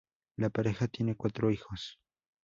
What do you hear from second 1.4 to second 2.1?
hijos.